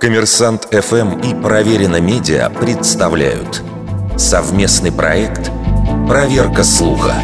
Коммерсант 0.00 0.68
ФМ 0.70 1.20
и 1.20 1.34
Проверено 1.34 2.00
Медиа 2.00 2.48
представляют 2.50 3.62
совместный 4.16 4.92
проект 4.92 5.50
«Проверка 6.06 6.62
слуха». 6.62 7.14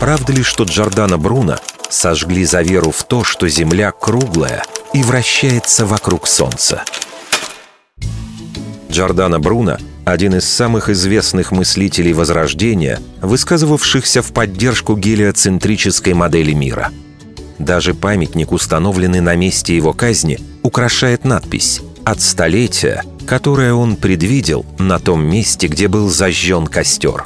Правда 0.00 0.32
ли, 0.32 0.42
что 0.42 0.64
Джордана 0.64 1.18
Бруно 1.18 1.58
сожгли 1.90 2.44
за 2.44 2.62
веру 2.62 2.90
в 2.90 3.04
то, 3.04 3.22
что 3.22 3.48
Земля 3.48 3.92
круглая 3.92 4.64
и 4.92 5.02
вращается 5.02 5.84
вокруг 5.84 6.26
Солнца? 6.26 6.84
Джордана 8.90 9.38
Бруно– 9.38 9.78
один 10.04 10.36
из 10.36 10.48
самых 10.48 10.88
известных 10.88 11.52
мыслителей 11.52 12.12
Возрождения, 12.12 13.00
высказывавшихся 13.20 14.22
в 14.22 14.32
поддержку 14.32 14.96
гелиоцентрической 14.96 16.14
модели 16.14 16.52
мира– 16.52 16.90
даже 17.64 17.94
памятник, 17.94 18.52
установленный 18.52 19.20
на 19.20 19.34
месте 19.34 19.76
его 19.76 19.92
казни, 19.92 20.38
украшает 20.62 21.24
надпись 21.24 21.80
«От 22.04 22.20
столетия», 22.20 23.02
которое 23.26 23.72
он 23.74 23.96
предвидел 23.96 24.66
на 24.78 24.98
том 24.98 25.24
месте, 25.24 25.68
где 25.68 25.88
был 25.88 26.08
зажжен 26.08 26.66
костер. 26.66 27.24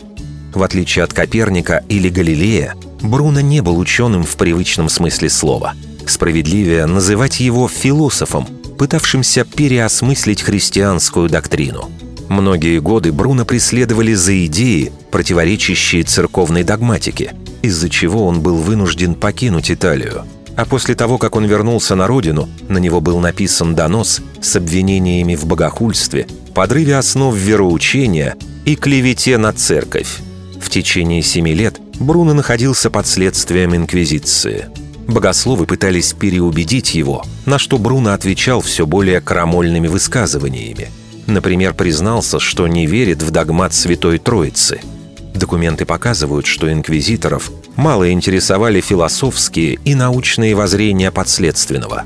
В 0.55 0.63
отличие 0.63 1.05
от 1.05 1.13
Коперника 1.13 1.85
или 1.89 2.09
Галилея, 2.09 2.75
Бруно 3.03 3.41
не 3.41 3.61
был 3.61 3.79
ученым 3.79 4.25
в 4.25 4.37
привычном 4.37 4.89
смысле 4.89 5.29
слова. 5.29 5.75
Справедливее 6.07 6.87
называть 6.87 7.41
его 7.41 7.69
философом, 7.69 8.47
пытавшимся 8.79 9.45
переосмыслить 9.45 10.43
христианскую 10.43 11.29
доктрину. 11.29 11.91
Многие 12.29 12.81
годы 12.81 13.13
Бруно 13.13 13.45
преследовали 13.45 14.15
за 14.15 14.47
идеи, 14.47 14.93
противоречащие 15.11 16.03
церковной 16.03 16.63
догматике– 16.63 17.35
из-за 17.67 17.89
чего 17.89 18.27
он 18.27 18.41
был 18.41 18.57
вынужден 18.57 19.15
покинуть 19.15 19.71
Италию. 19.71 20.25
А 20.57 20.65
после 20.65 20.95
того, 20.95 21.19
как 21.19 21.37
он 21.37 21.45
вернулся 21.45 21.95
на 21.95 22.07
родину, 22.07 22.49
на 22.69 22.79
него 22.79 23.01
был 23.01 23.21
написан 23.21 23.75
донос 23.75 24.23
с 24.41 24.57
обвинениями 24.57 25.35
в 25.37 25.45
богохульстве, 25.45 26.27
подрыве 26.55 26.97
основ 26.97 27.37
вероучения 27.37 28.37
и 28.65 28.75
клевете 28.75 29.37
на 29.37 29.53
церковь. 29.53 30.21
В 30.59 30.71
течение 30.71 31.23
семи 31.23 31.55
лет 31.55 31.79
Бруно 32.01 32.33
находился 32.33 32.91
под 32.91 33.07
следствием 33.07 33.77
Инквизиции. 33.77 34.67
Богословы 35.07 35.67
пытались 35.67 36.15
переубедить 36.15 36.95
его, 36.95 37.23
на 37.45 37.59
что 37.59 37.79
Бруно 37.79 38.13
отвечал 38.13 38.61
все 38.61 38.87
более 38.87 39.21
крамольными 39.21 39.89
высказываниями. 39.89 40.89
Например, 41.27 41.75
признался, 41.75 42.41
что 42.41 42.67
не 42.67 42.87
верит 42.87 43.23
в 43.23 43.31
догмат 43.31 43.75
Святой 43.75 44.19
Троицы– 44.19 44.81
Документы 45.37 45.85
показывают, 45.85 46.47
что 46.47 46.73
инквизиторов 46.73 47.51
мало 47.77 48.11
интересовали 48.11 48.81
философские 48.81 49.79
и 49.85 49.95
научные 49.95 50.55
воззрения 50.55 51.11
подследственного. 51.11 52.05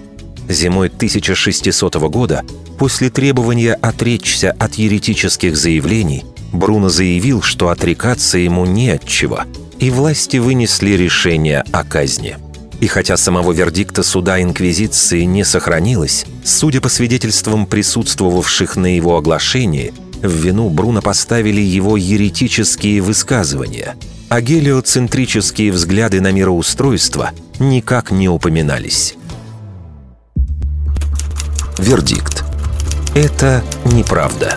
Зимой 0.49 0.89
1600 0.89 1.95
года, 2.11 2.43
после 2.77 3.09
требования 3.09 3.75
отречься 3.75 4.51
от 4.59 4.75
еретических 4.75 5.57
заявлений, 5.57 6.25
Бруно 6.53 6.89
заявил, 6.89 7.41
что 7.41 7.69
отрекаться 7.69 8.37
ему 8.37 8.67
не 8.67 8.91
от 8.91 9.07
чего, 9.07 9.43
и 9.79 9.91
власти 9.91 10.39
вынесли 10.39 10.91
решение 10.91 11.63
о 11.71 11.85
казни. 11.85 12.37
И 12.81 12.89
хотя 12.89 13.17
самого 13.17 13.53
вердикта 13.53 14.03
суда 14.03 14.43
Инквизиции 14.43 15.23
не 15.23 15.45
сохранилось, 15.45 16.27
судя 16.43 16.81
по 16.81 16.89
свидетельствам 16.89 17.67
присутствовавших 17.67 18.75
на 18.75 18.97
его 18.97 19.17
оглашении– 19.17 19.93
в 20.23 20.31
вину 20.31 20.69
Бруно 20.69 21.03
поставили 21.03 21.61
его 21.61 21.97
еретические 21.97 23.01
высказывания, 23.01 23.97
а 24.29 24.41
гелиоцентрические 24.41 25.73
взгляды 25.73 26.21
на 26.21 26.33
мироустройство 26.33 27.31
никак 27.59 28.11
не 28.11 28.29
упоминались. 28.29 29.15
Вердикт. 31.79 32.45
Это 33.15 33.63
неправда. 33.87 34.57